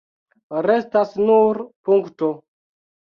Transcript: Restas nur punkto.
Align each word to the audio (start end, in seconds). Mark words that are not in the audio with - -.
Restas 0.67 1.13
nur 1.27 1.59
punkto. 1.91 2.31